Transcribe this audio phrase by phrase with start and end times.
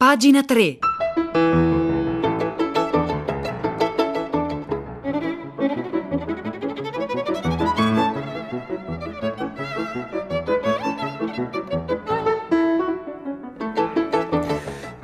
[0.00, 0.89] Pagina 3.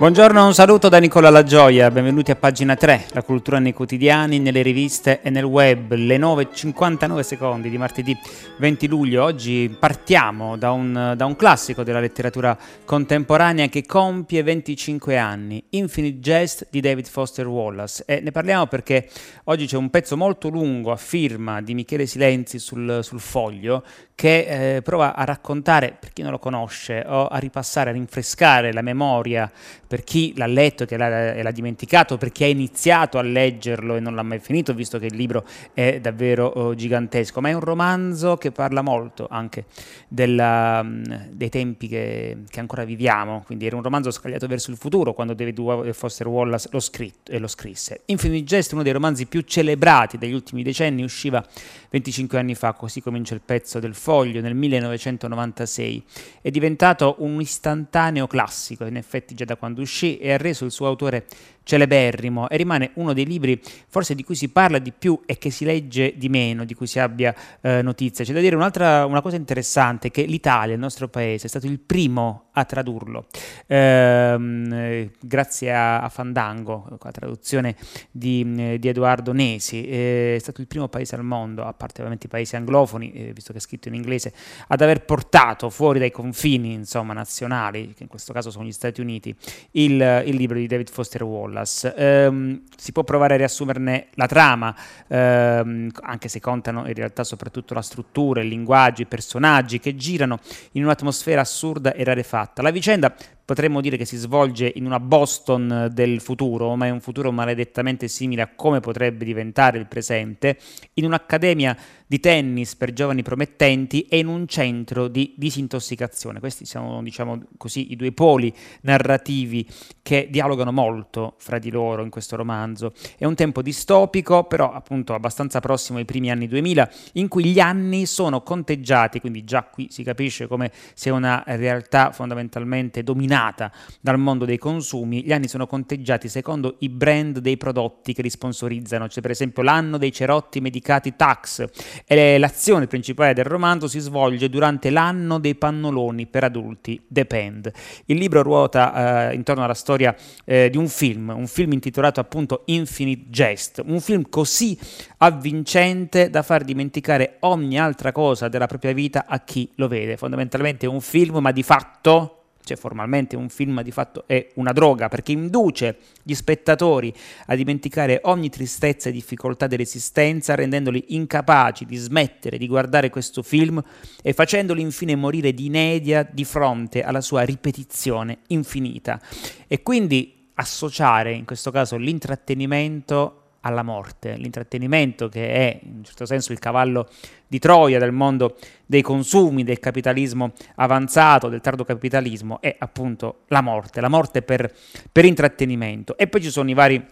[0.07, 4.39] Buongiorno, un saluto da Nicola La Gioia, benvenuti a pagina 3, la cultura nei quotidiani,
[4.39, 8.17] nelle riviste e nel web, le 9.59 secondi di martedì
[8.59, 9.25] 20 luglio.
[9.25, 16.21] Oggi partiamo da un, da un classico della letteratura contemporanea che compie 25 anni, Infinite
[16.21, 18.05] Jest di David Foster Wallace.
[18.07, 19.09] E ne parliamo perché
[19.47, 23.83] oggi c'è un pezzo molto lungo a firma di Michele Silenzi sul, sul foglio
[24.17, 28.73] che eh, prova a raccontare, per chi non lo conosce, o a ripassare, a rinfrescare
[28.73, 29.53] la memoria
[29.87, 33.95] per chi l'ha letto e l'ha, e l'ha dimenticato, per chi ha iniziato a leggerlo
[33.95, 37.43] e non l'ha mai finito, visto che il libro è davvero oh, gigantesco.
[37.43, 39.67] Ma è un romanzo che parla molto anche
[40.09, 44.79] della, mm, dei tempi che, che, ancora viviamo, quindi era un romanzo scagliato verso il
[44.79, 48.01] futuro quando David Foster Wallace lo, scritto, e lo scrisse.
[48.07, 51.45] Infinite Jest, uno dei romanzi più celebrati degli ultimi decenni, usciva
[51.91, 56.05] 25 anni fa, così comincia il pezzo del Foglio nel 1996.
[56.41, 60.71] È diventato un istantaneo classico, in effetti già da quando uscì, e ha reso il
[60.71, 61.27] suo autore
[61.67, 65.51] celeberrimo e rimane uno dei libri forse di cui si parla di più e che
[65.51, 68.25] si legge di meno, di cui si abbia eh, notizia.
[68.25, 71.81] C'è da dire un'altra una cosa interessante, che l'Italia, il nostro paese, è stato il
[71.81, 73.27] primo a tradurlo,
[73.67, 77.77] ehm, grazie a, a, Fandango, la traduzione
[78.11, 82.27] di, di Edoardo Nesi, eh, è stato il primo paese al mondo, a parte ovviamente
[82.27, 84.33] i paesi anglofoni, eh, visto che è scritto in inglese,
[84.69, 89.03] ad aver portato fuori dai confini insomma, nazionali, che in questo caso sono gli Stati
[89.03, 89.35] Uniti,
[89.73, 91.56] il, il libro di David Foster Wallace.
[91.57, 91.95] Wallace.
[91.97, 94.75] Um, si può provare a riassumerne la trama,
[95.09, 100.39] um, anche se contano in realtà soprattutto la struttura, il linguaggio, i personaggi che girano
[100.73, 102.63] in un'atmosfera assurda e rarefatta.
[102.63, 107.01] La vicenda potremmo dire che si svolge in una Boston del futuro, ma è un
[107.01, 110.59] futuro maledettamente simile a come potrebbe diventare il presente,
[110.95, 116.39] in un'accademia di tennis per giovani promettenti e in un centro di disintossicazione.
[116.39, 118.53] Questi sono, diciamo così, i due poli
[118.83, 119.67] narrativi
[120.03, 122.93] che dialogano molto fra di loro in questo romanzo.
[123.17, 127.59] È un tempo distopico, però appunto abbastanza prossimo ai primi anni 2000, in cui gli
[127.59, 134.19] anni sono conteggiati, quindi già qui si capisce come sia una realtà fondamentalmente dominata dal
[134.19, 139.09] mondo dei consumi, gli anni sono conteggiati secondo i brand dei prodotti che li sponsorizzano.
[139.09, 141.65] C'è per esempio l'anno dei cerotti medicati Tax
[142.05, 147.71] e l'azione principale del romanzo si svolge durante l'anno dei pannoloni per adulti Depend.
[148.07, 150.15] Il libro ruota eh, intorno alla storia
[150.45, 154.79] eh, di un film, un film intitolato appunto Infinite Jest, un film così
[155.19, 160.17] avvincente da far dimenticare ogni altra cosa della propria vita a chi lo vede.
[160.17, 164.73] Fondamentalmente è un film, ma di fatto cioè formalmente un film di fatto è una
[164.73, 167.15] droga perché induce gli spettatori
[167.47, 173.81] a dimenticare ogni tristezza e difficoltà dell'esistenza rendendoli incapaci di smettere di guardare questo film
[174.21, 179.21] e facendoli infine morire di inedia di fronte alla sua ripetizione infinita.
[179.69, 186.25] E quindi associare in questo caso l'intrattenimento alla morte, l'intrattenimento che è in un certo
[186.25, 187.09] senso il cavallo
[187.47, 188.57] di Troia del mondo
[188.87, 194.73] dei consumi, del capitalismo avanzato, del tardo capitalismo, è appunto la morte, la morte per,
[195.11, 196.17] per intrattenimento.
[196.17, 197.05] E poi ci sono i vari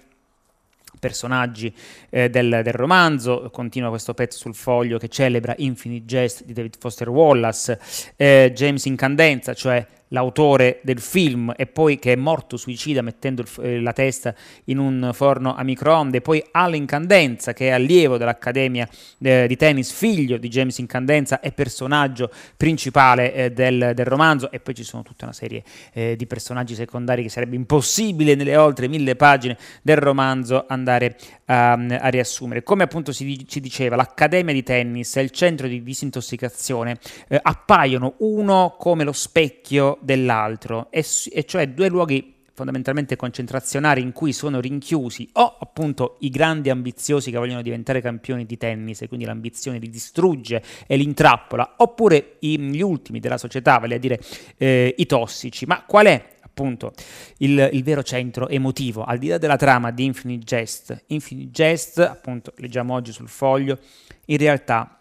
[1.01, 1.75] personaggi
[2.09, 6.77] eh, del, del, romanzo, continua questo pezzo sul foglio che celebra Infinite Jest di David
[6.79, 7.79] Foster Wallace,
[8.17, 13.49] eh, James Incandenza, cioè l'autore del film e poi che è morto suicida mettendo il,
[13.61, 14.33] eh, la testa
[14.67, 18.89] in un forno a microonde, poi Al Incandenza che è allievo dell'Accademia
[19.19, 24.61] eh, di tennis, figlio di James Incandenza e personaggio principale eh, del, del, romanzo e
[24.61, 28.87] poi ci sono tutta una serie eh, di personaggi secondari che sarebbe impossibile nelle oltre
[28.87, 32.63] mille pagine del romanzo andare a, a riassumere.
[32.63, 36.99] Come appunto si, ci diceva, l'Accademia di tennis e il centro di disintossicazione
[37.29, 44.13] eh, appaiono uno come lo specchio dell'altro, e, e cioè due luoghi fondamentalmente concentrazionari in
[44.13, 49.09] cui sono rinchiusi o appunto i grandi ambiziosi che vogliono diventare campioni di tennis e
[49.09, 53.99] quindi l'ambizione li distrugge e li intrappola, oppure i, gli ultimi della società, vale a
[53.99, 54.21] dire
[54.57, 55.67] eh, i tossici.
[55.67, 56.93] Ma qual è appunto
[57.39, 61.05] il, il, vero centro emotivo, al di là della trama di Infinite Jest?
[61.09, 63.81] Infinite Jest, appunto, leggiamo oggi sul foglio,
[64.27, 65.01] in realtà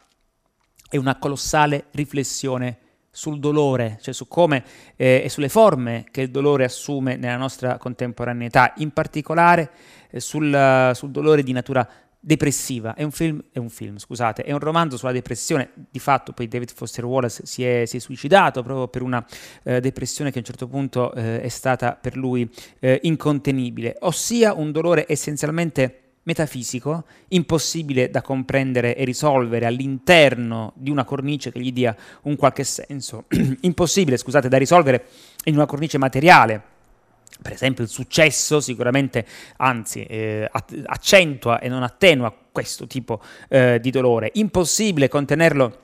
[0.90, 2.80] è una colossale riflessione
[3.16, 4.64] sul dolore, cioè su come
[4.96, 9.70] eh, e sulle forme che il dolore assume nella nostra contemporaneità, in particolare
[10.10, 11.88] eh, sul, sul, dolore di natura
[12.20, 12.96] depressiva.
[12.96, 15.70] È un film, è un film, scusate, è un romanzo sulla depressione.
[15.92, 19.24] Di fatto, poi David Foster Wallace si è, si è suicidato proprio per una
[19.62, 22.50] eh, depressione che a un certo punto eh, è stata per lui
[22.80, 31.04] eh, incontenibile, ossia un dolore essenzialmente metafisico, impossibile da comprendere e risolvere all'interno di una
[31.04, 33.26] cornice che gli dia un qualche senso,
[33.62, 35.06] impossibile, scusate, da risolvere
[35.46, 36.72] in una cornice materiale
[37.42, 39.26] per esempio il successo sicuramente,
[39.58, 40.50] anzi, eh,
[40.86, 43.20] accentua e non attenua questo tipo
[43.50, 44.30] eh, di dolore.
[44.36, 45.82] Impossibile contenerlo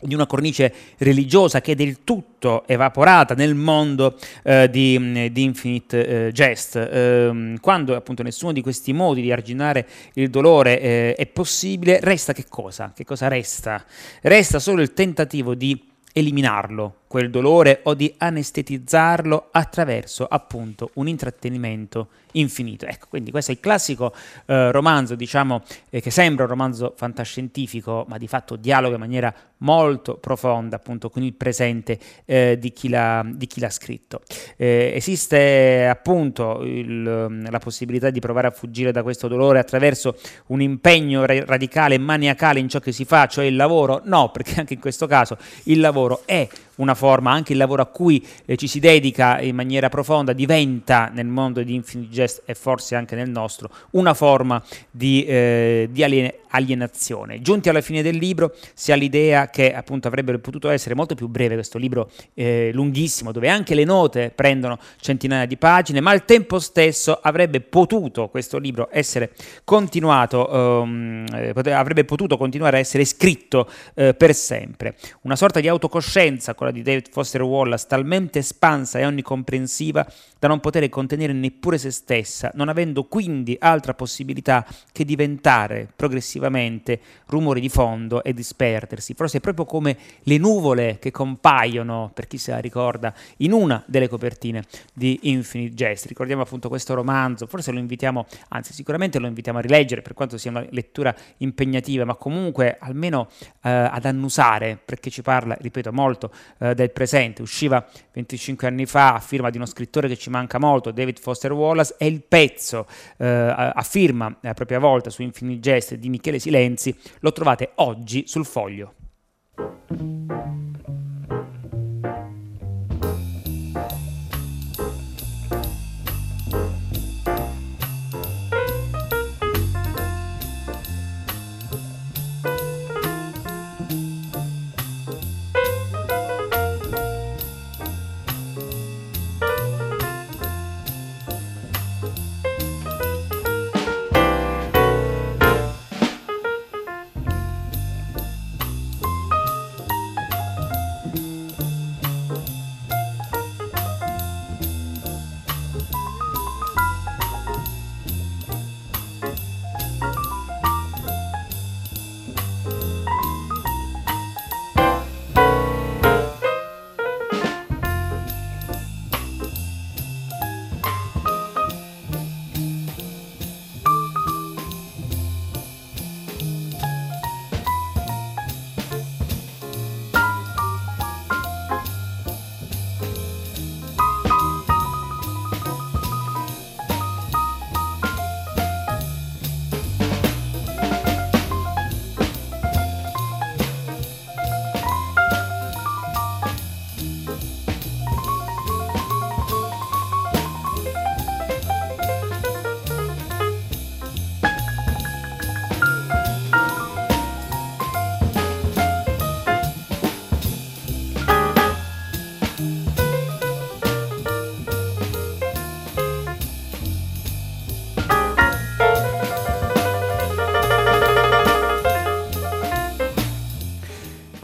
[0.00, 6.26] di una cornice religiosa che è del tutto evaporata nel mondo eh, di, di, Infinite
[6.26, 6.76] eh, Jest.
[6.76, 12.32] Eh, quando appunto nessuno di questi modi di arginare il dolore eh, è possibile, resta
[12.32, 12.92] che cosa?
[12.94, 13.84] Che cosa resta?
[14.22, 22.08] Resta solo il tentativo di eliminarlo, quel dolore, o di anestetizzarlo attraverso appunto un intrattenimento
[22.32, 22.86] infinito.
[22.86, 24.14] Ecco, quindi questo è il classico
[24.46, 29.34] eh, romanzo, diciamo, eh, che sembra un romanzo fantascientifico, ma di fatto dialoga in maniera
[29.58, 34.20] molto profonda appunto con il presente eh, di, chi l'ha, di, chi l'ha, scritto.
[34.56, 40.16] Eh, esiste appunto il, la possibilità di provare a fuggire da questo dolore attraverso
[40.46, 44.02] un impegno ra- radicale e maniacale in ciò che si fa, cioè il lavoro?
[44.04, 46.46] No, perché anche in questo caso il lavoro è
[46.78, 51.10] una forma, anche il lavoro a cui eh, ci si dedica in maniera profonda diventa
[51.12, 56.02] nel mondo di Infinite Jest e forse anche nel nostro una forma di, eh, di
[56.02, 57.40] alien- alienazione.
[57.40, 61.28] Giunti alla fine del libro si ha l'idea che appunto avrebbe potuto essere molto più
[61.28, 66.24] breve questo libro eh, lunghissimo dove anche le note prendono centinaia di pagine, ma al
[66.24, 69.32] tempo stesso avrebbe potuto questo libro essere
[69.64, 74.96] continuato, um, avrebbe potuto continuare a essere scritto uh, per sempre.
[75.22, 80.06] Una sorta di autocoscienza, quella di David Foster Wallace, talmente espansa e onnicomprensiva
[80.38, 87.00] da non poter contenere neppure se stessa, non avendo quindi altra possibilità che diventare progressivamente
[87.26, 89.14] rumore di fondo e disperdersi.
[89.14, 93.82] Forse è proprio come le nuvole che compaiono, per chi se la ricorda, in una
[93.86, 96.06] delle copertine di Infinite Jest.
[96.06, 100.38] Ricordiamo appunto questo romanzo, forse lo invitiamo, anzi sicuramente lo invitiamo a rileggere, per quanto
[100.38, 103.28] sia una lettura impegnativa, ma comunque almeno
[103.62, 107.42] eh, ad annusare, perché ci parla, ripeto, molto eh, del presente.
[107.42, 111.18] Usciva 25 anni fa a firma di uno scrittore che ci ci manca molto, David
[111.18, 112.86] Foster Wallace, è il pezzo
[113.16, 118.24] eh, a firma a propria volta su Infinite Jest di Michele Silenzi, lo trovate oggi
[118.26, 118.94] sul foglio.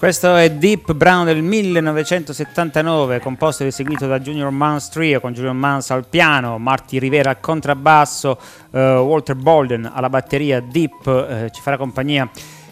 [0.04, 5.54] Questo è Deep Brown del 1979, composto ed eseguito da Junior Mans Trio con Junior
[5.54, 8.38] Mans al piano, Marty Rivera al contrabbasso,
[8.72, 12.28] uh, Walter Bolden alla batteria, Deep uh, ci farà compagnia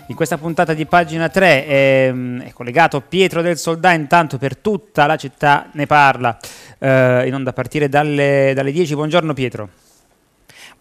[0.09, 2.13] in questa puntata di pagina 3 è,
[2.45, 6.37] è, collegato Pietro del Soldà, intanto per tutta la città ne parla,
[6.81, 6.87] uh,
[7.25, 8.95] in onda a partire dalle, dalle 10.
[8.95, 9.69] Buongiorno Pietro.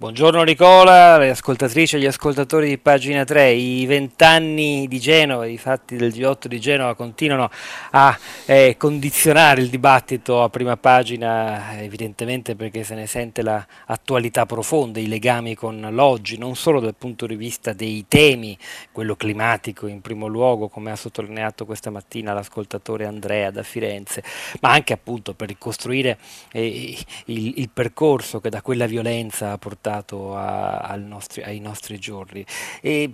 [0.01, 3.51] Buongiorno Nicola, le ascoltatrici e gli ascoltatori di pagina 3.
[3.51, 7.51] I vent'anni di Genova, i fatti del G8 di Genova continuano
[7.91, 8.17] a
[8.47, 15.07] eh, condizionare il dibattito a prima pagina, evidentemente perché se ne sente l'attualità profonda, i
[15.07, 18.57] legami con l'oggi, non solo dal punto di vista dei temi,
[18.91, 24.23] quello climatico in primo luogo, come ha sottolineato questa mattina l'ascoltatore Andrea da Firenze,
[24.61, 26.17] ma anche appunto per ricostruire
[26.53, 31.99] eh, il, il percorso che da quella violenza ha portato portato a, nostri, ai nostri
[31.99, 32.45] giorni.
[32.81, 33.11] E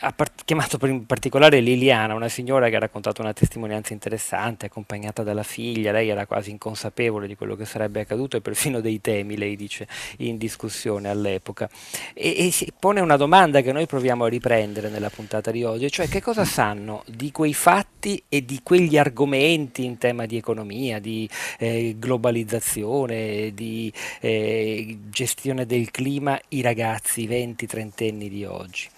[0.00, 5.22] ha part- chiamato in particolare Liliana, una signora che ha raccontato una testimonianza interessante, accompagnata
[5.22, 9.36] dalla figlia, lei era quasi inconsapevole di quello che sarebbe accaduto e perfino dei temi,
[9.36, 9.86] lei dice,
[10.18, 11.68] in discussione all'epoca.
[12.14, 15.90] E, e si pone una domanda che noi proviamo a riprendere nella puntata di oggi,
[15.90, 20.98] cioè che cosa sanno di quei fatti e di quegli argomenti in tema di economia,
[20.98, 28.88] di eh, globalizzazione, di eh, gestione del clima i ragazzi 20-30 anni di oggi.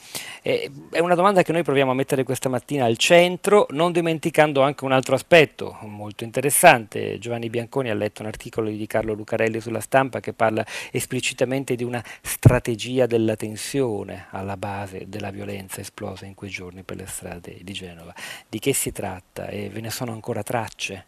[0.42, 4.62] Eh, è una domanda che noi proviamo a mettere questa mattina al centro, non dimenticando
[4.62, 7.18] anche un altro aspetto molto interessante.
[7.18, 11.84] Giovanni Bianconi ha letto un articolo di Carlo Lucarelli sulla stampa che parla esplicitamente di
[11.84, 17.58] una strategia della tensione alla base della violenza esplosa in quei giorni per le strade
[17.62, 18.14] di Genova.
[18.48, 19.48] Di che si tratta?
[19.48, 21.06] E ve ne sono ancora tracce?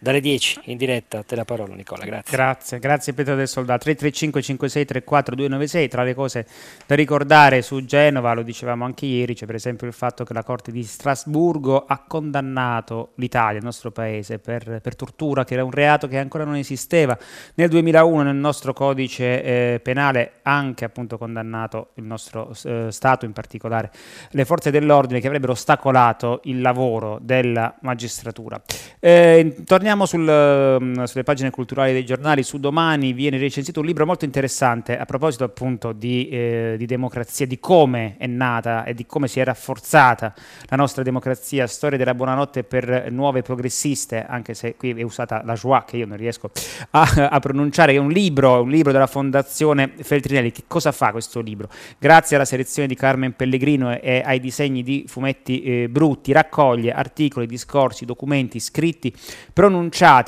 [0.00, 1.18] Dalle 10 in diretta.
[1.18, 2.36] A te la parola Nicola, grazie.
[2.36, 3.84] Grazie, grazie Pietro del Soldato.
[3.84, 6.46] 335 56 34 296, tra le cose
[6.86, 10.42] da ricordare su Genova, lo dicevamo anche ieri, c'è per esempio il fatto che la
[10.42, 15.70] Corte di Strasburgo ha condannato l'Italia, il nostro paese, per, per tortura, che era un
[15.70, 17.16] reato che ancora non esisteva.
[17.54, 23.32] Nel 2001 nel nostro codice eh, penale anche appunto condannato il nostro eh, Stato, in
[23.32, 23.90] particolare
[24.30, 28.60] le forze dell'ordine che avrebbero ostacolato il lavoro della magistratura.
[28.98, 32.42] Eh, torniamo sul, mm, sulle pagine culturali dei giornali.
[32.42, 37.46] Su domani viene recensito un libro molto interessante a proposito appunto di, eh, di, democrazia,
[37.46, 40.32] di come è nata e di come si è rafforzata
[40.68, 41.66] la nostra democrazia.
[41.66, 46.06] Storia della buonanotte per nuove progressiste, anche se qui è usata la joie che io
[46.06, 46.50] non riesco
[46.90, 47.92] a, a pronunciare.
[47.94, 50.52] È un libro, un libro della Fondazione Feltrinelli.
[50.52, 51.68] Che cosa fa questo libro?
[51.98, 57.46] Grazie alla selezione di Carmen Pellegrino e ai disegni di fumetti eh, brutti, raccoglie articoli,
[57.46, 59.12] discorsi, documenti scritti
[59.52, 59.78] pronunciati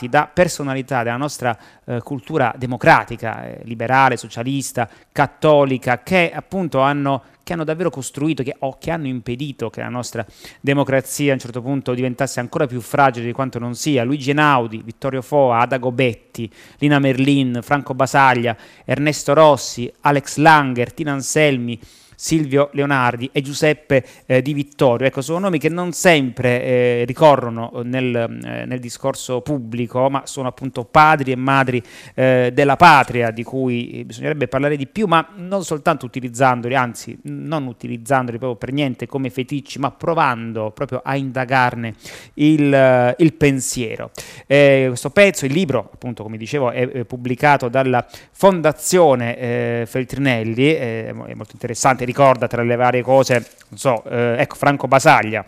[0.08, 7.52] da personalità della nostra eh, cultura democratica, eh, liberale, socialista, cattolica, che appunto hanno che
[7.54, 10.24] hanno davvero costruito che, o che hanno impedito che la nostra
[10.60, 14.04] democrazia a un certo punto diventasse ancora più fragile di quanto non sia.
[14.04, 21.12] Luigi Enaudi, Vittorio Foa, Ada Gobetti, Lina Merlin, Franco Basaglia, Ernesto Rossi, Alex Langer, Tina
[21.12, 21.78] Anselmi,
[22.22, 25.08] Silvio Leonardi e Giuseppe eh, Di Vittorio.
[25.08, 30.46] Ecco, sono nomi che non sempre eh, ricorrono nel, eh, nel, discorso pubblico, ma sono
[30.46, 31.82] appunto padri e madri
[32.14, 37.66] eh, della patria di cui bisognerebbe parlare di più, ma non soltanto utilizzandoli, anzi non
[37.66, 41.94] utilizzandoli proprio per niente come feticci, ma provando proprio a indagarne
[42.34, 44.12] il, il pensiero.
[44.46, 50.72] Eh, questo pezzo, il libro, appunto, come dicevo, è, è pubblicato dalla Fondazione eh, Feltrinelli,
[50.72, 53.34] è molto interessante ricorda tra le varie cose,
[53.68, 55.44] non so, eh, ecco Franco Basaglia,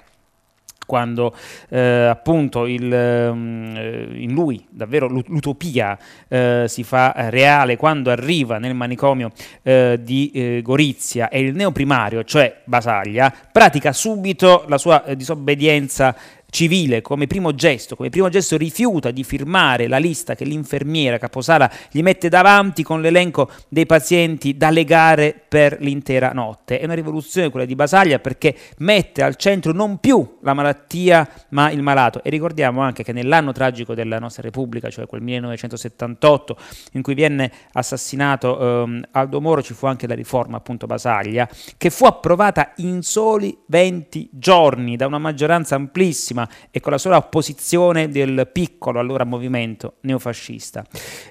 [0.87, 1.35] quando
[1.69, 2.91] eh, appunto il,
[3.31, 3.75] um,
[4.15, 9.31] in lui davvero l'utopia eh, si fa reale, quando arriva nel manicomio
[9.63, 16.15] eh, di eh, Gorizia e il neoprimario, cioè Basaglia, pratica subito la sua eh, disobbedienza
[16.55, 21.69] civile come primo gesto, come primo gesto rifiuta di firmare la lista che l'infermiera Caposala
[21.91, 26.79] gli mette davanti con l'elenco dei pazienti da legare per l'intera notte.
[26.79, 31.73] È una rivoluzione quella di Basaglia perché mette al centro non più la malattia ma
[31.73, 36.57] il malato e ricordiamo anche che nell'anno tragico della nostra Repubblica, cioè quel 1978
[36.93, 41.91] in cui viene assassinato ehm, Aldo Moro, ci fu anche la riforma appunto Basaglia che
[41.91, 48.09] fu approvata in soli 20 giorni da una maggioranza amplissima e con la sola opposizione
[48.09, 50.85] del piccolo allora movimento neofascista.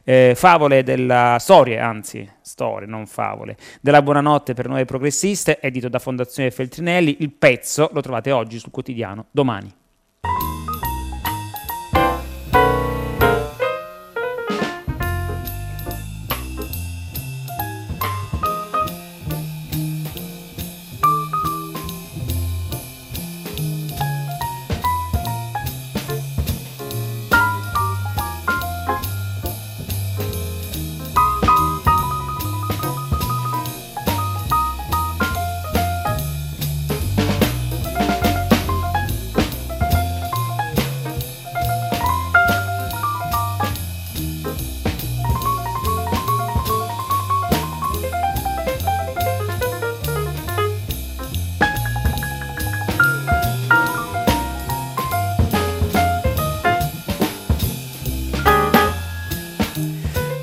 [0.04, 6.00] Eh, favole della storia, anzi storie, non favole, della Buonanotte per Nuove Progressiste, edito da
[6.00, 7.18] Fondazione Feltrinelli.
[7.20, 9.82] Il pezzo lo trovate oggi sul quotidiano Domani.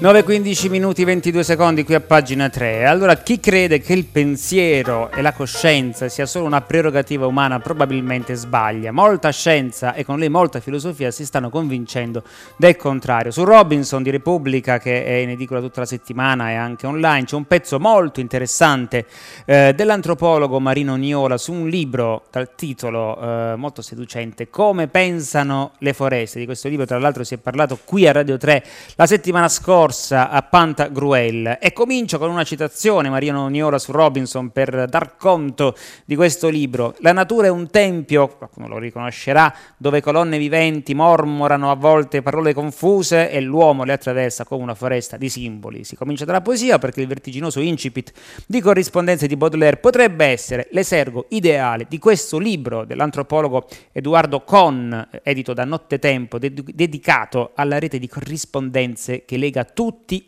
[0.01, 2.87] 9.15 minuti 22 secondi qui a pagina 3.
[2.87, 8.35] Allora, chi crede che il pensiero e la coscienza sia solo una prerogativa umana probabilmente
[8.35, 8.93] sbaglia.
[8.93, 12.23] Molta scienza e con lei molta filosofia si stanno convincendo
[12.57, 13.31] del contrario.
[13.31, 17.37] Su Robinson di Repubblica, che è in edicola tutta la settimana e anche online, c'è
[17.37, 19.05] un pezzo molto interessante
[19.45, 25.93] eh, dell'antropologo Marino Niola su un libro dal titolo eh, molto seducente, Come pensano le
[25.93, 26.39] foreste.
[26.39, 28.65] Di questo libro, tra l'altro, si è parlato qui a Radio 3
[28.97, 34.51] la settimana scorsa corsa a Pantagruel e comincio con una citazione, Mariano Niola su Robinson,
[34.51, 36.95] per dar conto di questo libro.
[37.01, 42.55] La natura è un tempio, qualcuno lo riconoscerà, dove colonne viventi mormorano a volte parole
[42.55, 45.83] confuse e l'uomo le attraversa come una foresta di simboli.
[45.83, 48.13] Si comincia dalla poesia perché il vertiginoso incipit
[48.47, 55.53] di corrispondenze di Baudelaire potrebbe essere l'esergo ideale di questo libro dell'antropologo Edoardo Con, edito
[55.53, 59.79] da Nottetempo, ded- dedicato alla rete di corrispondenze che lega tutti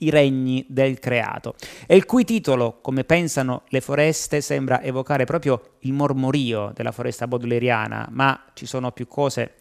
[0.00, 1.54] i regni del creato,
[1.86, 7.26] e il cui titolo, come pensano le foreste, sembra evocare proprio il mormorio della foresta
[7.26, 9.54] baudelairiana, ma ci sono più cose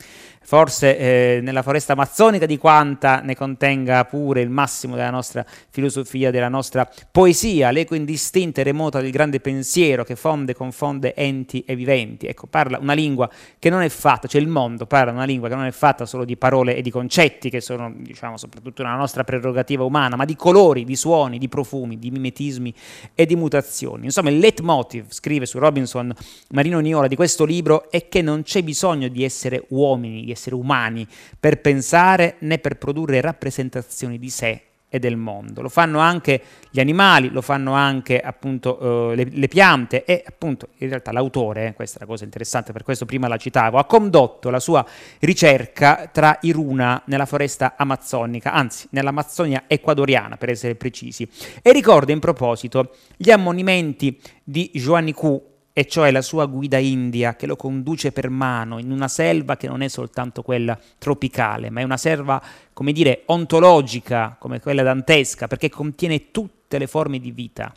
[0.43, 6.31] forse eh, nella foresta amazzonica di quanta ne contenga pure il massimo della nostra filosofia,
[6.31, 11.75] della nostra poesia, l'eco indistinta e remota del grande pensiero che fonde, confonde enti e
[11.75, 12.25] viventi.
[12.25, 15.55] Ecco, parla una lingua che non è fatta, cioè il mondo parla una lingua che
[15.55, 19.23] non è fatta solo di parole e di concetti, che sono, diciamo, soprattutto una nostra
[19.23, 22.73] prerogativa umana, ma di colori, di suoni, di profumi, di mimetismi
[23.13, 24.05] e di mutazioni.
[24.05, 26.10] Insomma, il leitmotiv, scrive su Robinson
[26.49, 30.55] Marino Niola, di questo libro è che non c'è bisogno di essere uomini, di essere
[30.55, 31.07] umani
[31.39, 34.61] per pensare né per produrre rappresentazioni di sé
[34.93, 35.61] e del mondo.
[35.61, 40.67] Lo fanno anche gli animali, lo fanno anche appunto uh, le, le, piante e appunto
[40.79, 43.85] in realtà l'autore, eh, questa è la cosa interessante, per questo prima la citavo, ha
[43.85, 44.85] condotto la sua
[45.19, 51.25] ricerca tra i runa nella foresta amazzonica, anzi nell'Amazzonia ecuadoriana per essere precisi,
[51.61, 57.35] e ricorda in proposito gli ammonimenti di Joanny Q e cioè la sua guida india
[57.35, 61.81] che lo conduce per mano in una selva che non è soltanto quella tropicale, ma
[61.81, 62.41] è una selva,
[62.73, 67.73] come dire, ontologica, come quella dantesca, perché contiene tutte le forme di vita.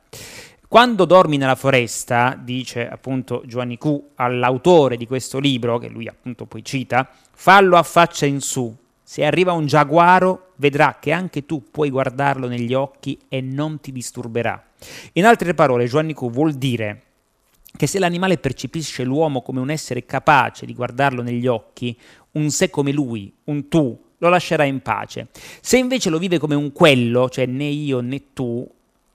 [0.67, 6.47] Quando dormi nella foresta, dice appunto Giovanni Q all'autore di questo libro, che lui appunto
[6.47, 8.75] poi cita, fallo a faccia in su.
[9.01, 13.93] Se arriva un giaguaro, vedrà che anche tu puoi guardarlo negli occhi e non ti
[13.93, 14.61] disturberà.
[15.13, 17.04] In altre parole, Giovanni Q vuol dire
[17.77, 21.99] che se l'animale percepisce l'uomo come un essere capace di guardarlo negli occhi,
[22.33, 25.29] un sé come lui, un tu, lo lascerà in pace.
[25.61, 28.69] Se invece lo vive come un quello, cioè né io né tu,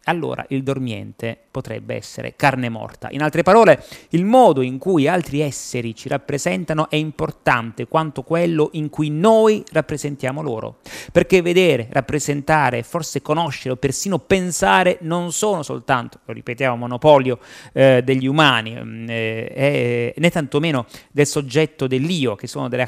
[0.06, 3.10] allora il dormiente potrebbe essere carne morta.
[3.12, 8.70] In altre parole, il modo in cui altri esseri ci rappresentano è importante quanto quello
[8.74, 10.78] in cui noi rappresentiamo loro.
[11.12, 17.40] Perché vedere, rappresentare, forse conoscere o persino pensare non sono soltanto, lo ripetiamo, monopolio
[17.74, 22.88] eh, degli umani, mm, eh, né tantomeno del soggetto dell'io, che sono delle,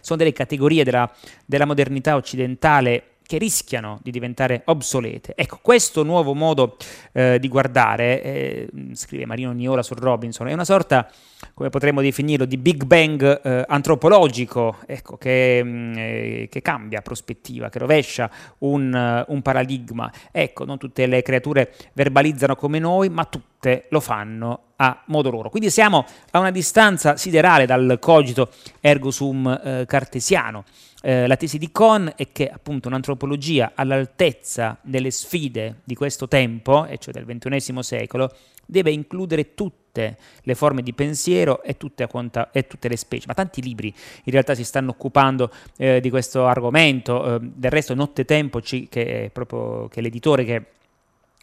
[0.00, 1.10] sono delle categorie della,
[1.44, 5.34] della modernità occidentale che rischiano di diventare obsolete.
[5.36, 6.78] Ecco, questo nuovo modo
[7.12, 11.06] eh, di guardare, eh, scrive Marino Niola su Robinson, è una sorta,
[11.52, 17.02] come potremmo definirlo, di Big Bang eh, antropologico, ecco, che, mh, mm, eh, che, cambia
[17.02, 18.94] prospettiva, che rovescia un,
[19.26, 20.10] uh, un paradigma.
[20.32, 23.57] Ecco, non tutte le creature verbalizzano come noi, ma tutte
[23.88, 25.50] lo fanno a modo loro.
[25.50, 30.64] Quindi siamo a una distanza siderale dal cogito ergo sum eh, cartesiano.
[31.00, 36.86] Eh, la tesi di Kohn è che appunto un'antropologia all'altezza delle sfide di questo tempo,
[36.86, 38.32] e cioè del XXI secolo,
[38.66, 43.24] deve includere tutte le forme di pensiero e tutte, quanta, e tutte le specie.
[43.26, 43.88] Ma tanti libri
[44.24, 47.36] in realtà si stanno occupando eh, di questo argomento.
[47.36, 50.64] Eh, del resto, Nottetempo, che è proprio che l'editore che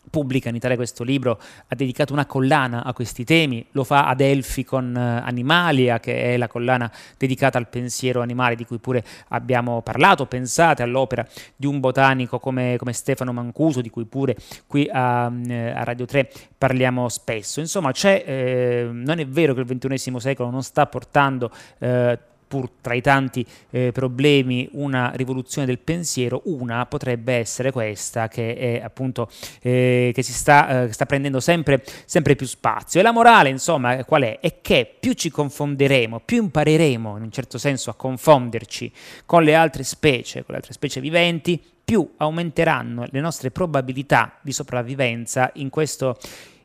[0.09, 4.21] pubblica in Italia questo libro, ha dedicato una collana a questi temi, lo fa ad
[4.21, 9.03] Elfi con uh, Animalia, che è la collana dedicata al pensiero animale di cui pure
[9.29, 14.35] abbiamo parlato, pensate all'opera di un botanico come, come Stefano Mancuso, di cui pure
[14.67, 17.59] qui a, a Radio 3 parliamo spesso.
[17.59, 21.51] Insomma, eh, non è vero che il XXI secolo non sta portando...
[21.79, 28.27] Eh, pur tra i tanti eh, problemi, una rivoluzione del pensiero, una potrebbe essere questa
[28.27, 29.29] che è appunto
[29.62, 32.99] eh, che si sta, eh, sta prendendo sempre, sempre, più spazio.
[32.99, 34.39] E la morale, insomma, qual è?
[34.39, 38.91] È che più ci confonderemo, più impareremo in un certo senso a confonderci
[39.25, 44.51] con le altre specie, con le altre specie viventi, più aumenteranno le nostre probabilità di
[44.51, 46.17] sopravvivenza in questo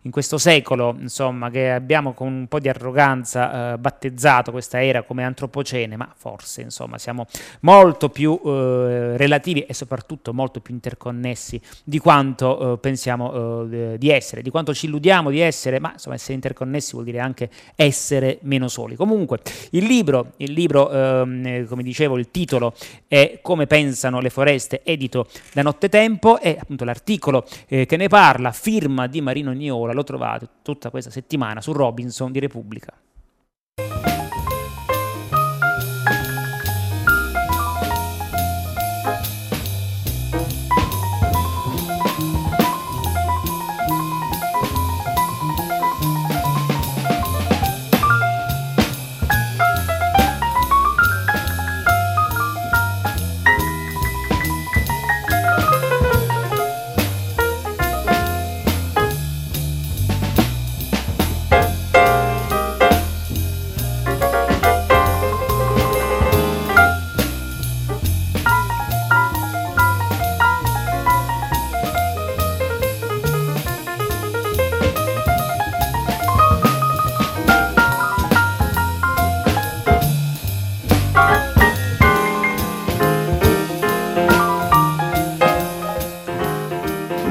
[0.02, 5.02] in questo secolo, insomma, che abbiamo con un po' di arroganza eh, battezzato questa era
[5.02, 7.26] come antropocene, ma forse, insomma, siamo
[7.60, 14.10] molto più eh, relativi e soprattutto molto più interconnessi di quanto eh, pensiamo eh, di
[14.10, 18.38] essere, di quanto ci illudiamo di essere, ma insomma, essere interconnessi vuol dire anche essere
[18.42, 18.96] meno soli.
[18.96, 19.40] Comunque,
[19.72, 22.72] il libro, il libro ehm, come dicevo, il titolo
[23.06, 28.50] è Come pensano le foreste, edito da Nottetempo, e appunto l'articolo eh, che ne parla,
[28.50, 32.92] firma di Marino Niola l'ho trovato tutta questa settimana su Robinson di Repubblica.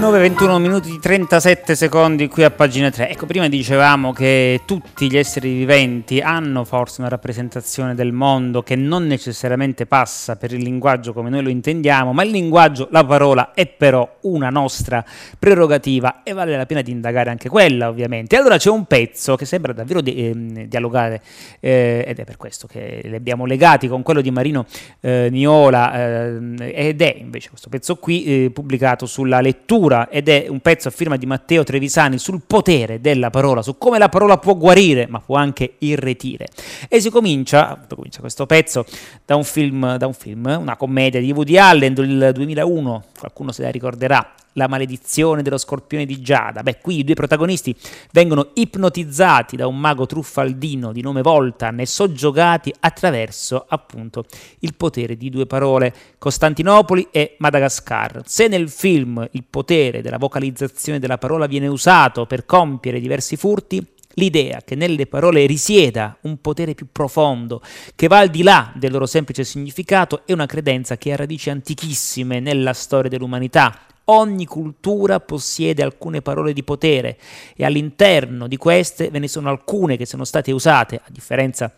[0.08, 3.10] 21 minuti e 37 secondi qui a pagina 3.
[3.10, 8.76] Ecco, prima dicevamo che tutti gli esseri viventi hanno forse una rappresentazione del mondo che
[8.76, 13.52] non necessariamente passa per il linguaggio come noi lo intendiamo, ma il linguaggio, la parola
[13.54, 15.04] è però una nostra
[15.38, 18.38] prerogativa e vale la pena di indagare anche quella, ovviamente.
[18.38, 21.22] Allora c'è un pezzo che sembra davvero di, eh, dialogare
[21.60, 24.66] eh, ed è per questo che li abbiamo legati con quello di Marino
[25.02, 26.38] eh, Niola eh,
[26.74, 30.92] ed è invece questo pezzo qui eh, pubblicato sulla lettura ed è un pezzo a
[30.92, 35.20] firma di Matteo Trevisani sul potere della parola, su come la parola può guarire, ma
[35.20, 36.48] può anche irretire.
[36.88, 38.86] E si comincia, comincia questo pezzo
[39.26, 43.64] da un, film, da un film, una commedia di Woody Allen del 2001, qualcuno se
[43.64, 46.64] la ricorderà, la maledizione dello scorpione di Giada.
[46.64, 47.76] Beh, qui i due protagonisti
[48.12, 54.26] vengono ipnotizzati da un mago truffaldino di nome Voltan e soggiogati attraverso appunto
[54.60, 58.22] il potere di due parole, Costantinopoli e Madagascar.
[58.26, 63.86] Se nel film il potere della vocalizzazione della parola viene usato per compiere diversi furti,
[64.14, 67.62] l'idea che nelle parole risieda un potere più profondo,
[67.96, 71.50] che va al di là del loro semplice significato, è una credenza che ha radici
[71.50, 73.80] antichissime nella storia dell'umanità
[74.12, 77.18] Ogni cultura possiede alcune parole di potere
[77.56, 81.72] e all'interno di queste ve ne sono alcune che sono state usate, a differenza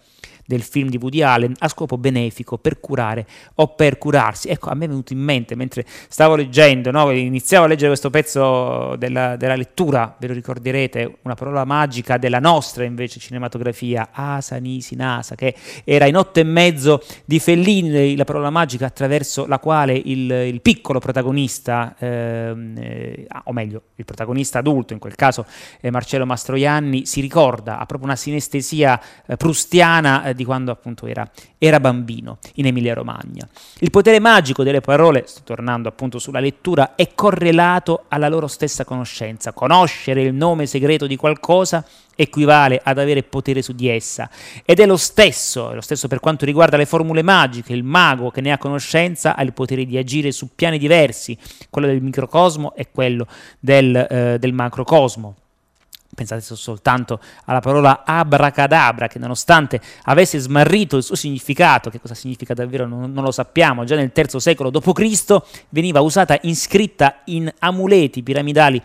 [0.45, 3.25] del film di Woody Allen a scopo benefico per curare
[3.55, 4.49] o per curarsi.
[4.49, 7.09] Ecco, a me è venuto in mente mentre stavo leggendo, no?
[7.11, 12.39] iniziavo a leggere questo pezzo della, della, lettura, ve lo ricorderete, una parola magica della
[12.39, 18.25] nostra invece cinematografia, Asa Nisi Nasa, che era in otto e mezzo di Fellini, la
[18.25, 24.59] parola magica attraverso la quale il, il piccolo protagonista, ehm, eh, o meglio, il protagonista
[24.59, 25.45] adulto, in quel caso
[25.79, 31.05] eh, Marcello Mastroianni, si ricorda, ha proprio una sinestesia eh, prustiana eh, di quando appunto
[31.05, 33.47] era, era bambino in Emilia Romagna.
[33.79, 38.83] Il potere magico delle parole, sto tornando appunto sulla lettura, è correlato alla loro stessa
[38.83, 39.53] conoscenza.
[39.53, 44.29] Conoscere il nome segreto di qualcosa equivale ad avere potere su di essa
[44.65, 48.29] ed è lo stesso, è lo stesso per quanto riguarda le formule magiche, il mago
[48.29, 51.37] che ne ha conoscenza ha il potere di agire su piani diversi,
[51.69, 53.27] quello del microcosmo e quello
[53.59, 55.35] del, eh, del macrocosmo.
[56.13, 62.53] Pensate soltanto alla parola abracadabra, che nonostante avesse smarrito il suo significato, che cosa significa
[62.53, 65.41] davvero non, non lo sappiamo, già nel III secolo d.C.
[65.69, 68.81] veniva usata inscritta in amuleti piramidali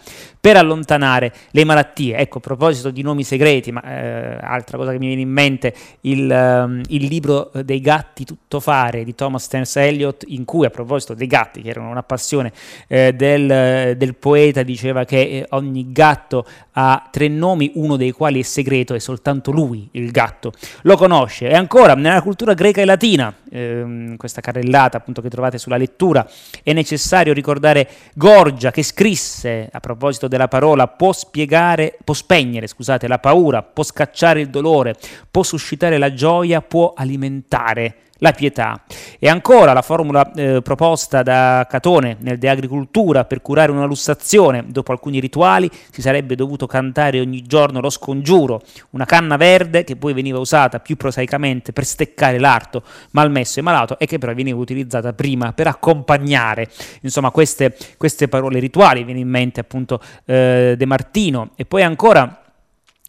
[0.47, 2.17] per allontanare le malattie.
[2.17, 5.75] Ecco, a proposito di nomi segreti, ma eh, altra cosa che mi viene in mente,
[6.03, 11.15] il, um, il libro dei gatti tuttofare di Thomas Terence Eliot, in cui a proposito
[11.15, 12.53] dei gatti, che erano una passione
[12.87, 16.47] eh, del, del, poeta, diceva che eh, ogni gatto
[16.79, 21.49] ha tre nomi, uno dei quali è segreto e soltanto lui, il gatto, lo conosce.
[21.49, 26.29] E ancora, nella cultura greca e latina, ehm, questa carrellata appunto che trovate sulla lettura,
[26.63, 33.09] è necessario ricordare Gorgia che scrisse a proposito della parola può spiegare, può spegnere, scusate,
[33.09, 34.97] la paura, può scacciare il dolore,
[35.31, 38.83] può suscitare la gioia, può alimentare la pietà.
[39.19, 44.65] E ancora la formula eh, proposta da Catone nel De Agricultura per curare una lussazione,
[44.67, 49.97] dopo alcuni rituali si sarebbe dovuto cantare ogni giorno lo scongiuro, una canna verde che
[49.97, 54.59] poi veniva usata più prosaicamente per steccare l'arto malmesso e malato e che però veniva
[54.59, 56.69] utilizzata prima per accompagnare
[57.03, 62.41] insomma queste, queste parole rituali, viene in mente appunto eh, De Martino e poi ancora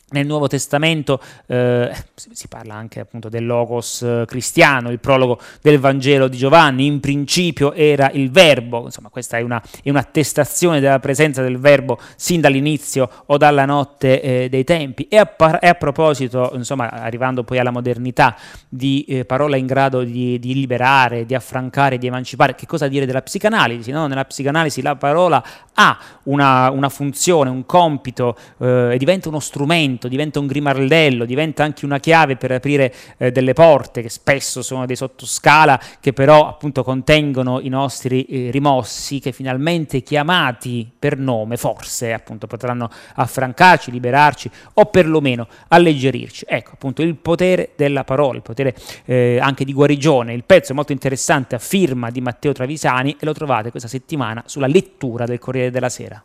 [0.10, 5.80] nel Nuovo Testamento eh, si parla anche appunto del logos eh, cristiano, il prologo del
[5.80, 11.00] Vangelo di Giovanni, in principio era il verbo, insomma questa è, una, è un'attestazione della
[11.00, 15.68] presenza del verbo sin dall'inizio o dalla notte eh, dei tempi e a, par- e
[15.68, 18.38] a, proposito, insomma arrivando poi alla modernità,
[18.70, 23.06] di eh, parola in grado di, di, liberare, di affrancare, di emancipare, che cosa dire
[23.06, 23.92] della psicanalisi?
[23.92, 24.08] No?
[24.08, 25.44] Nella psicanalisi la parola
[25.74, 31.26] ha una, una funzione, un compito eh, e diventa uno strumento strumento, diventa un grimaldello,
[31.26, 36.14] diventa anche una chiave per aprire eh, delle porte che spesso sono dei sottoscala che
[36.14, 42.90] però appunto contengono i nostri eh, rimossi che finalmente chiamati per nome forse appunto potranno
[43.16, 46.46] affrancarci, liberarci o perlomeno alleggerirci.
[46.48, 50.34] Ecco appunto il potere della parola, il potere eh, anche di guarigione.
[50.34, 54.44] Il pezzo è molto interessante a firma di Matteo Travisani e lo trovate questa settimana
[54.46, 56.24] sulla lettura del Corriere della Sera.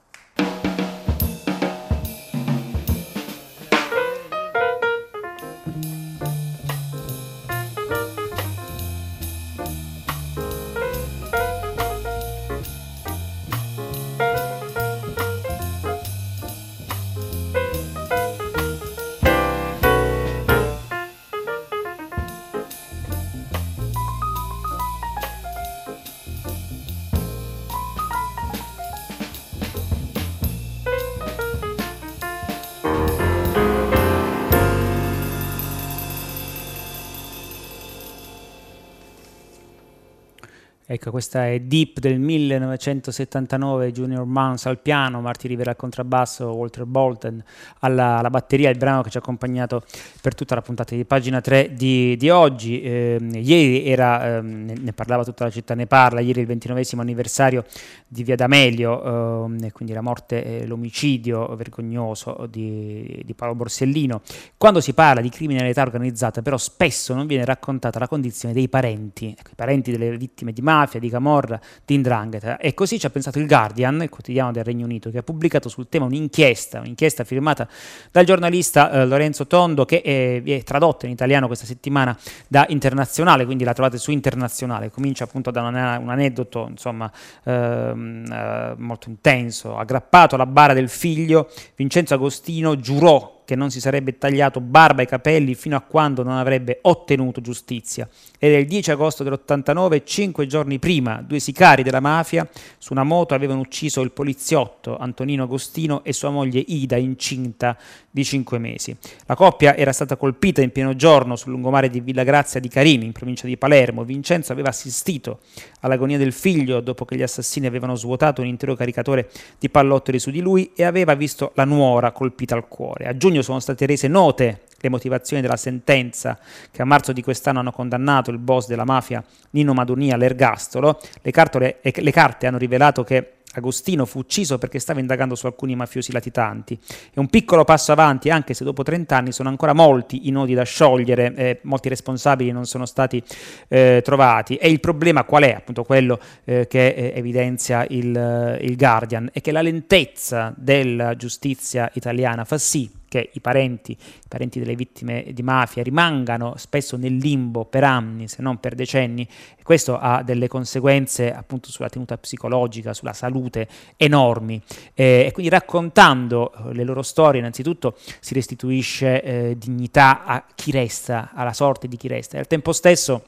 [41.03, 46.85] Ecco, questa è Deep del 1979, Junior Mans al piano, Marty Rivera al contrabbasso, Walter
[46.85, 47.43] Bolton
[47.81, 49.83] alla, alla, batteria, il brano che ci ha accompagnato
[50.21, 52.83] per tutta la puntata di pagina 3 di, di oggi.
[52.83, 56.85] Eh, ieri era, eh, ne, ne, parlava tutta la città, ne parla, ieri il 29
[56.99, 57.65] anniversario
[58.07, 64.21] di Via D'Amelio, eh, quindi la morte e l'omicidio vergognoso di, di Paolo Borsellino.
[64.57, 69.35] Quando si parla di criminalità organizzata, però spesso non viene raccontata la condizione dei parenti,
[69.37, 72.59] ecco, i parenti delle vittime di mafia, mafia, di camorra, di indrangheta.
[72.59, 75.69] E così ci ha pensato il Guardian, il quotidiano del Regno Unito, che ha pubblicato
[75.69, 77.69] sul tema un'inchiesta, un'inchiesta firmata
[78.11, 82.17] dal giornalista eh, Lorenzo Tondo, che è, è, tradotta in italiano questa settimana
[82.49, 84.91] da Internazionale, quindi la trovate su Internazionale.
[84.91, 87.11] Comincia appunto da un, un aneddoto, insomma,
[87.45, 89.77] ehm, eh, molto intenso.
[89.77, 95.07] Aggrappato alla bara del figlio, Vincenzo Agostino giurò che non si sarebbe tagliato barba e
[95.07, 98.09] capelli fino a quando non avrebbe ottenuto giustizia.
[98.39, 103.35] Era il 10 agosto dell'89, cinque giorni prima, due sicari della mafia su una moto
[103.35, 107.77] avevano ucciso il poliziotto Antonino Agostino e sua moglie Ida, incinta
[108.11, 108.97] di cinque mesi.
[109.27, 113.05] La coppia era stata colpita in pieno giorno sul lungomare di Villa Grazia di Carini,
[113.05, 114.05] in provincia di Palermo.
[114.05, 115.41] Vincenzo aveva assistito
[115.81, 120.31] all'agonia del figlio dopo che gli assassini avevano svuotato un intero caricatore di pallottoli su
[120.31, 123.07] di lui e aveva visto la nuora colpita al cuore.
[123.07, 126.39] A giugno sono state rese note le motivazioni della sentenza
[126.71, 131.01] che a marzo di quest'anno hanno condannato il boss della mafia Nino Madunia all'ergastolo.
[131.23, 136.13] Le, le carte hanno rivelato che Agostino fu ucciso perché stava indagando su alcuni mafiosi
[136.13, 136.79] latitanti.
[137.13, 140.55] È un piccolo passo avanti, anche se dopo 30 anni sono ancora molti i nodi
[140.55, 143.23] da sciogliere, eh, molti responsabili non sono stati
[143.69, 144.57] eh, trovati.
[144.57, 145.53] E il problema qual è?
[145.53, 151.91] Appunto quello eh, che eh, evidenzia il, il Guardian, è che la lentezza della giustizia
[151.95, 157.15] italiana fa sì che i parenti, i parenti delle vittime di mafia rimangano spesso nel
[157.15, 162.17] limbo per anni, se non per decenni, e questo ha delle conseguenze appunto sulla tenuta
[162.17, 164.63] psicologica, sulla salute enormi.
[164.95, 170.71] Eh, e quindi raccontando eh, le loro storie, innanzitutto si restituisce eh, dignità a chi
[170.71, 173.25] resta, alla sorte di chi resta, e al tempo stesso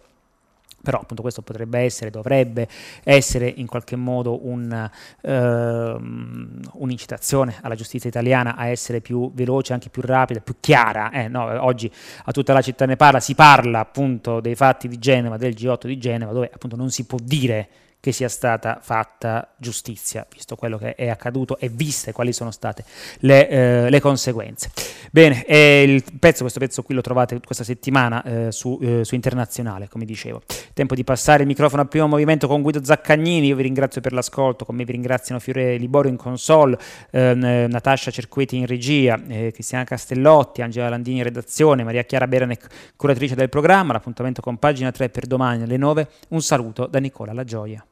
[0.84, 2.68] però appunto questo potrebbe essere, dovrebbe
[3.02, 4.90] essere in qualche modo un,
[5.22, 5.28] uh,
[6.78, 11.10] un'incitazione alla giustizia italiana a essere più veloce, anche più rapida, più chiara.
[11.10, 11.90] Eh, no, oggi
[12.24, 15.86] a tutta la città ne parla, si parla appunto dei fatti di Genova, del G8
[15.86, 17.68] di Genova, dove appunto non si può dire
[18.04, 22.84] che sia stata fatta giustizia, visto quello che è accaduto e viste quali sono state
[23.20, 24.70] le, eh, le conseguenze.
[25.10, 25.42] Bene,
[26.18, 30.42] pezzo, questo pezzo qui lo trovate questa settimana eh, su, eh, su, Internazionale, come dicevo.
[30.74, 34.12] Tempo di passare il microfono al primo movimento con Guido Zaccagnini, io vi ringrazio per
[34.12, 36.76] l'ascolto, con me vi ringraziano Fiore Liborio in console,
[37.10, 42.26] ehm, eh, Natascia Cerqueti in regia, eh, Cristiana Castellotti, Angela Landini in redazione, Maria Chiara
[42.26, 46.98] Beranec, curatrice del programma, l'appuntamento con pagina 3 per domani alle 9, un saluto da
[46.98, 47.82] Nicola La Gioia.